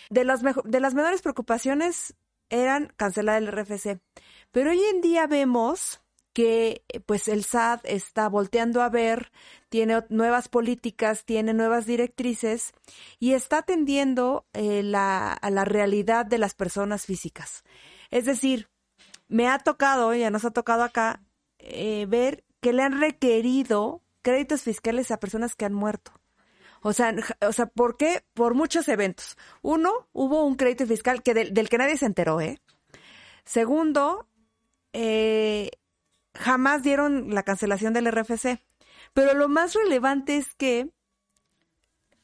De, 0.08 0.24
los 0.24 0.40
de 0.42 0.80
las 0.80 0.94
menores 0.94 1.22
preocupaciones 1.22 2.16
eran 2.50 2.92
cancelar 2.96 3.42
el 3.42 3.48
RFC. 3.48 4.00
Pero 4.52 4.70
hoy 4.70 4.82
en 4.92 5.00
día 5.00 5.26
vemos 5.26 6.02
que 6.32 6.84
pues 7.06 7.28
el 7.28 7.44
SAT 7.44 7.84
está 7.84 8.28
volteando 8.28 8.82
a 8.82 8.88
ver, 8.88 9.32
tiene 9.68 10.04
nuevas 10.10 10.48
políticas, 10.48 11.24
tiene 11.24 11.54
nuevas 11.54 11.86
directrices 11.86 12.72
y 13.18 13.32
está 13.32 13.58
atendiendo 13.58 14.46
eh, 14.52 14.82
la, 14.82 15.32
a 15.32 15.50
la 15.50 15.64
realidad 15.64 16.26
de 16.26 16.38
las 16.38 16.54
personas 16.54 17.06
físicas. 17.06 17.64
Es 18.10 18.24
decir, 18.24 18.68
me 19.28 19.48
ha 19.48 19.58
tocado, 19.58 20.14
ya 20.14 20.30
nos 20.30 20.44
ha 20.44 20.50
tocado 20.50 20.82
acá, 20.82 21.22
eh, 21.58 22.06
ver 22.08 22.44
que 22.60 22.72
le 22.72 22.82
han 22.82 23.00
requerido 23.00 24.02
créditos 24.22 24.62
fiscales 24.62 25.10
a 25.10 25.20
personas 25.20 25.54
que 25.54 25.64
han 25.64 25.74
muerto. 25.74 26.12
O 26.82 26.92
sea, 26.92 27.14
o 27.46 27.52
sea, 27.52 27.66
¿por 27.66 27.96
qué? 27.96 28.24
Por 28.34 28.54
muchos 28.54 28.88
eventos. 28.88 29.36
Uno, 29.62 30.08
hubo 30.12 30.44
un 30.44 30.56
crédito 30.56 30.86
fiscal 30.86 31.22
que 31.22 31.34
del, 31.34 31.68
que 31.68 31.78
nadie 31.78 31.96
se 31.96 32.06
enteró, 32.06 32.40
¿eh? 32.40 32.60
Segundo, 33.44 34.26
eh, 34.92 35.70
jamás 36.34 36.82
dieron 36.82 37.34
la 37.34 37.42
cancelación 37.42 37.92
del 37.92 38.10
RFC. 38.10 38.62
Pero 39.12 39.34
lo 39.34 39.48
más 39.48 39.74
relevante 39.74 40.36
es 40.36 40.54
que 40.54 40.90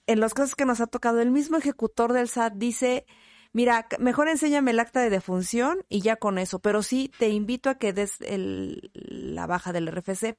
en 0.06 0.20
los 0.20 0.34
casos 0.34 0.54
que 0.54 0.64
nos 0.64 0.80
ha 0.80 0.86
tocado, 0.86 1.20
el 1.20 1.30
mismo 1.30 1.58
ejecutor 1.58 2.12
del 2.12 2.28
SAT 2.28 2.54
dice, 2.54 3.06
mira, 3.52 3.88
mejor 3.98 4.28
enséñame 4.28 4.70
el 4.70 4.80
acta 4.80 5.00
de 5.00 5.10
defunción 5.10 5.84
y 5.88 6.00
ya 6.00 6.16
con 6.16 6.38
eso, 6.38 6.60
pero 6.60 6.82
sí 6.82 7.10
te 7.18 7.28
invito 7.28 7.70
a 7.70 7.76
que 7.76 7.92
des 7.92 8.20
el, 8.20 8.90
la 8.94 9.46
baja 9.46 9.72
del 9.72 9.88
RFC 9.88 10.36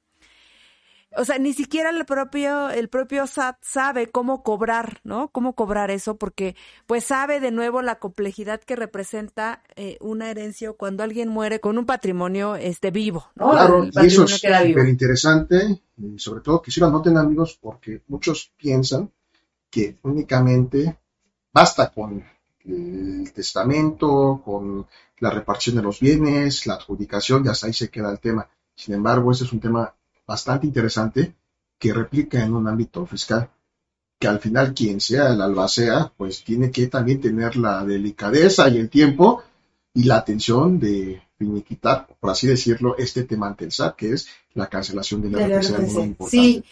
o 1.16 1.26
sea, 1.26 1.40
ni 1.40 1.54
siquiera 1.54 1.90
el 1.90 2.06
propio, 2.06 2.70
el 2.70 2.90
propio 2.90 3.28
SAT 3.28 3.58
sabe 3.62 4.08
cómo 4.08 4.44
cobrar, 4.44 5.00
¿no? 5.04 5.30
Cómo 5.30 5.54
cobrar 5.54 5.90
eso, 5.90 6.18
porque 6.18 6.56
pues 6.86 7.06
sabe 7.06 7.40
de 7.40 7.52
nuevo 7.52 7.82
la 7.82 8.00
complejidad 8.00 8.62
que 8.62 8.76
representa 8.76 9.64
eh, 9.76 9.98
una 10.02 10.30
herencia 10.30 10.74
cuando 10.74 11.04
alguien 11.04 11.30
muere 11.30 11.60
con 11.60 11.78
un 11.78 11.86
patrimonio 11.86 12.56
este 12.56 12.92
vivo, 12.92 13.28
¿no? 13.36 13.52
Claro, 13.52 13.86
y 13.86 14.06
eso 14.06 14.26
es 14.26 14.32
súper 14.32 14.88
interesante, 14.88 15.82
y 15.98 16.20
sobre 16.20 16.42
todo 16.42 16.62
que 16.62 16.72
si 16.72 16.80
lo 16.80 16.92
noten 16.92 17.18
amigos, 17.18 17.58
porque 17.62 18.02
muchos 18.08 18.52
piensan 18.58 19.10
que 19.70 19.98
únicamente 20.04 20.98
basta 21.54 21.90
con 21.90 22.24
el 22.66 23.32
testamento, 23.34 24.42
con 24.44 24.86
la 25.20 25.30
repartición 25.30 25.78
de 25.78 25.84
los 25.84 26.00
bienes, 26.00 26.68
la 26.68 26.76
adjudicación, 26.76 27.46
y 27.46 27.50
hasta 27.50 27.68
ahí 27.68 27.74
se 27.74 27.90
queda 27.90 28.12
el 28.12 28.20
tema. 28.20 28.48
Sin 28.76 28.94
embargo, 28.94 29.32
ese 29.32 29.46
es 29.46 29.54
un 29.54 29.60
tema 29.60 29.94
bastante 30.28 30.68
interesante 30.68 31.34
que 31.80 31.94
replica 31.94 32.44
en 32.44 32.54
un 32.54 32.68
ámbito 32.68 33.06
fiscal, 33.06 33.50
que 34.20 34.28
al 34.28 34.40
final 34.40 34.74
quien 34.74 35.00
sea 35.00 35.30
el 35.32 35.42
albacea, 35.42 36.12
pues 36.18 36.44
tiene 36.44 36.72
que 36.72 36.88
también 36.88 37.22
tener 37.22 37.56
la 37.56 37.86
delicadeza 37.86 38.68
y 38.68 38.78
el 38.78 38.90
tiempo 38.90 39.44
y 39.94 40.04
la 40.04 40.18
atención 40.18 40.80
de 40.80 41.22
finiquitar, 41.38 42.08
por 42.20 42.32
así 42.32 42.48
decirlo, 42.48 42.98
este 42.98 43.24
tema 43.24 43.48
ante 43.48 43.66
el 43.66 43.72
SAT, 43.72 43.96
que 43.96 44.14
es 44.14 44.28
la 44.54 44.68
cancelación 44.68 45.22
de 45.22 45.30
la 45.30 45.60
RFC. 45.60 46.18
Sí, 46.30 46.64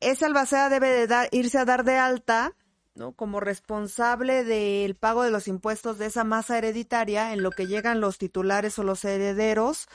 esa 0.00 0.26
albacea 0.26 0.68
debe 0.68 0.88
de 0.88 1.06
dar, 1.06 1.28
irse 1.32 1.58
a 1.58 1.64
dar 1.64 1.84
de 1.84 1.96
alta 1.96 2.54
¿no? 2.94 3.12
como 3.12 3.40
responsable 3.40 4.44
del 4.44 4.94
pago 4.94 5.22
de 5.22 5.30
los 5.30 5.48
impuestos 5.48 5.98
de 5.98 6.06
esa 6.06 6.24
masa 6.24 6.58
hereditaria 6.58 7.32
en 7.32 7.42
lo 7.42 7.50
que 7.50 7.66
llegan 7.66 8.00
los 8.00 8.18
titulares 8.18 8.78
o 8.78 8.84
los 8.84 9.04
herederos 9.04 9.88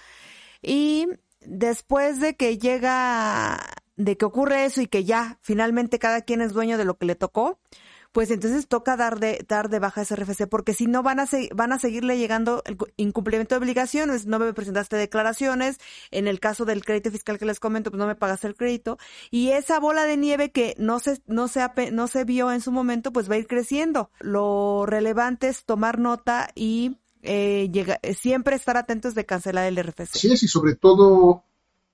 y 0.61 1.07
después 1.41 2.19
de 2.19 2.35
que 2.35 2.57
llega, 2.57 3.59
de 3.95 4.17
que 4.17 4.25
ocurre 4.25 4.65
eso 4.65 4.81
y 4.81 4.87
que 4.87 5.03
ya 5.03 5.39
finalmente 5.41 5.99
cada 5.99 6.21
quien 6.21 6.41
es 6.41 6.53
dueño 6.53 6.77
de 6.77 6.85
lo 6.85 6.97
que 6.97 7.05
le 7.05 7.15
tocó, 7.15 7.59
pues 8.11 8.31
entonces 8.31 8.67
toca 8.67 8.97
dar 8.97 9.19
de, 9.19 9.45
dar 9.47 9.69
de 9.69 9.77
baja 9.77 10.01
ese 10.01 10.15
RFC, 10.15 10.47
porque 10.47 10.73
si 10.73 10.87
no 10.87 11.03
van 11.03 11.19
a, 11.19 11.27
van 11.53 11.71
a 11.71 11.77
seguirle 11.77 12.17
llegando 12.17 12.63
el 12.65 12.77
incumplimiento 12.95 13.53
de 13.53 13.59
obligaciones, 13.59 14.25
no 14.25 14.39
me 14.39 14.53
presentaste 14.53 14.95
declaraciones, 14.95 15.77
en 16.09 16.27
el 16.27 16.39
caso 16.39 16.65
del 16.65 16.83
crédito 16.83 17.11
fiscal 17.11 17.37
que 17.37 17.45
les 17.45 17.59
comento, 17.59 17.91
pues 17.91 17.99
no 17.99 18.07
me 18.07 18.15
pagaste 18.15 18.47
el 18.47 18.55
crédito, 18.55 18.97
y 19.29 19.49
esa 19.49 19.79
bola 19.79 20.05
de 20.05 20.17
nieve 20.17 20.51
que 20.51 20.73
no 20.79 20.99
se, 20.99 21.21
no 21.27 21.47
se, 21.47 21.69
no 21.91 22.07
se 22.07 22.23
vio 22.23 22.51
en 22.51 22.61
su 22.61 22.71
momento, 22.71 23.13
pues 23.13 23.29
va 23.29 23.35
a 23.35 23.37
ir 23.37 23.45
creciendo. 23.47 24.09
Lo 24.19 24.85
relevante 24.87 25.47
es 25.47 25.63
tomar 25.65 25.99
nota 25.99 26.49
y 26.55 26.97
eh, 27.27 27.69
llega, 27.71 27.99
siempre 28.15 28.55
estar 28.55 28.77
atentos 28.77 29.13
de 29.13 29.25
cancelar 29.25 29.65
el 29.67 29.77
RFC. 29.77 30.17
Sí, 30.17 30.31
y 30.33 30.47
sobre 30.47 30.75
todo 30.75 31.43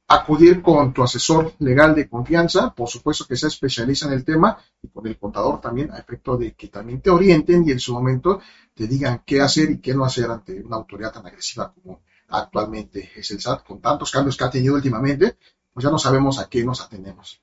acudir 0.07 0.61
con 0.61 0.93
tu 0.93 1.03
asesor 1.03 1.53
legal 1.59 1.95
de 1.95 2.07
confianza, 2.07 2.73
por 2.73 2.87
supuesto 2.87 3.25
que 3.25 3.35
se 3.35 3.47
especializa 3.47 4.07
en 4.07 4.13
el 4.13 4.23
tema, 4.23 4.57
y 4.81 4.89
con 4.89 5.07
el 5.07 5.17
contador 5.17 5.59
también, 5.59 5.91
a 5.91 5.97
efecto 5.97 6.37
de 6.37 6.53
que 6.53 6.67
también 6.67 7.01
te 7.01 7.09
orienten 7.09 7.67
y 7.67 7.71
en 7.71 7.79
su 7.79 7.93
momento 7.93 8.39
te 8.73 8.87
digan 8.87 9.23
qué 9.25 9.41
hacer 9.41 9.71
y 9.71 9.79
qué 9.79 9.93
no 9.93 10.05
hacer 10.05 10.29
ante 10.29 10.61
una 10.61 10.77
autoridad 10.77 11.11
tan 11.11 11.25
agresiva 11.25 11.73
como 11.73 12.01
actualmente 12.29 13.11
es 13.15 13.31
el 13.31 13.41
SAT, 13.41 13.63
con 13.65 13.79
tantos 13.79 14.11
cambios 14.11 14.37
que 14.37 14.43
ha 14.43 14.49
tenido 14.49 14.75
últimamente, 14.75 15.37
pues 15.73 15.83
ya 15.83 15.89
no 15.89 15.97
sabemos 15.97 16.39
a 16.39 16.49
qué 16.49 16.63
nos 16.63 16.81
atenemos. 16.81 17.41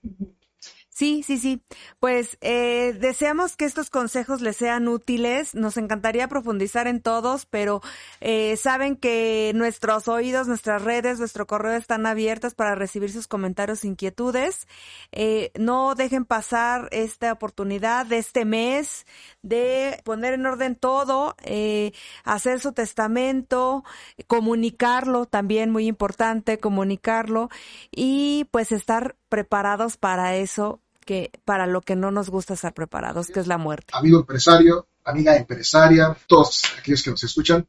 Sí, 1.00 1.22
sí, 1.22 1.38
sí. 1.38 1.62
Pues 1.98 2.36
eh, 2.42 2.94
deseamos 3.00 3.56
que 3.56 3.64
estos 3.64 3.88
consejos 3.88 4.42
les 4.42 4.58
sean 4.58 4.86
útiles. 4.86 5.54
Nos 5.54 5.78
encantaría 5.78 6.28
profundizar 6.28 6.86
en 6.86 7.00
todos, 7.00 7.46
pero 7.46 7.80
eh, 8.20 8.58
saben 8.58 8.96
que 8.96 9.52
nuestros 9.54 10.08
oídos, 10.08 10.46
nuestras 10.46 10.82
redes, 10.84 11.18
nuestro 11.18 11.46
correo 11.46 11.72
están 11.72 12.04
abiertas 12.04 12.54
para 12.54 12.74
recibir 12.74 13.10
sus 13.10 13.28
comentarios, 13.28 13.82
e 13.82 13.86
inquietudes. 13.86 14.68
Eh, 15.10 15.52
no 15.58 15.94
dejen 15.94 16.26
pasar 16.26 16.90
esta 16.92 17.32
oportunidad 17.32 18.04
de 18.04 18.18
este 18.18 18.44
mes 18.44 19.06
de 19.40 20.02
poner 20.04 20.34
en 20.34 20.44
orden 20.44 20.76
todo, 20.76 21.34
eh, 21.44 21.92
hacer 22.24 22.60
su 22.60 22.72
testamento, 22.74 23.84
comunicarlo, 24.26 25.24
también 25.24 25.70
muy 25.70 25.86
importante, 25.86 26.58
comunicarlo 26.58 27.48
y 27.90 28.46
pues 28.50 28.70
estar 28.70 29.16
preparados 29.30 29.96
para 29.96 30.36
eso 30.36 30.82
que 31.04 31.30
para 31.44 31.66
lo 31.66 31.80
que 31.80 31.96
no 31.96 32.10
nos 32.10 32.30
gusta 32.30 32.54
estar 32.54 32.74
preparados, 32.74 33.28
que 33.28 33.40
es 33.40 33.46
la 33.46 33.58
muerte. 33.58 33.92
Amigo 33.92 34.20
empresario, 34.20 34.86
amiga 35.04 35.36
empresaria, 35.36 36.16
todos 36.26 36.62
aquellos 36.78 37.02
que 37.02 37.10
nos 37.10 37.24
escuchan, 37.24 37.66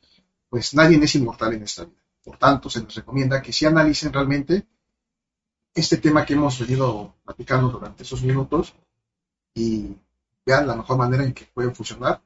pues 0.50 0.74
nadie 0.74 1.00
es 1.02 1.16
inmortal 1.16 1.54
en 1.54 1.64
esta 1.64 1.86
vida. 1.86 2.02
Por 2.24 2.38
tanto, 2.38 2.70
se 2.70 2.82
nos 2.84 2.94
recomienda 2.94 3.42
que 3.42 3.54
si 3.54 3.66
analicen 3.66 4.14
realmente 4.14 4.68
este 5.74 5.98
tema 5.98 6.26
que 6.26 6.34
hemos 6.34 6.60
venido 6.60 7.16
platicando 7.24 7.70
durante 7.70 8.04
esos 8.04 8.22
minutos 8.22 8.74
y 9.56 9.96
vean 10.46 10.68
la 10.68 10.76
mejor 10.76 10.98
manera 10.98 11.24
en 11.24 11.34
que 11.34 11.46
pueden 11.46 11.74
funcionar, 11.74 12.22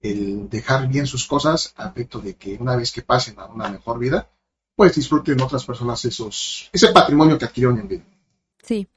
el 0.00 0.48
dejar 0.48 0.88
bien 0.88 1.06
sus 1.06 1.26
cosas 1.26 1.72
a 1.76 1.88
efecto 1.88 2.20
de 2.20 2.36
que 2.36 2.56
una 2.60 2.76
vez 2.76 2.92
que 2.92 3.02
pasen 3.02 3.38
a 3.38 3.46
una 3.46 3.68
mejor 3.68 3.98
vida, 3.98 4.28
pues 4.74 4.94
disfruten 4.94 5.40
otras 5.40 5.64
personas 5.64 6.04
esos, 6.04 6.68
ese 6.72 6.88
patrimonio 6.88 7.38
que 7.38 7.44
adquirieron 7.44 7.78
en 7.78 7.88
vida. 7.88 8.04
Sí, 8.62 8.88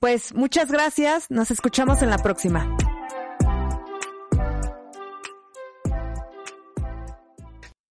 pues 0.00 0.34
muchas 0.34 0.70
gracias, 0.70 1.30
nos 1.30 1.50
escuchamos 1.50 2.02
en 2.02 2.10
la 2.10 2.18
próxima. 2.18 2.76